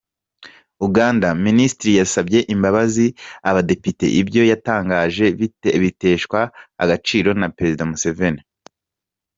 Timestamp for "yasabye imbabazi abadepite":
1.99-4.05